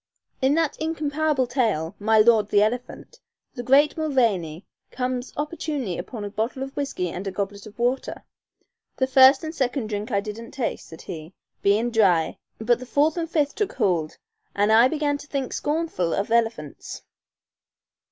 [0.41, 3.19] In that incomparable tale, "My Lord the Elephant,"
[3.53, 8.23] the great Mulvaney comes opportunely upon a bottle of whiskey and a goblet of water.
[8.97, 13.15] "The first and second dhrink I didn't taste," said he, "bein' dhry, but the fourth
[13.15, 14.17] and fifth took hould,
[14.55, 17.03] an' I began to think scornful of elephants."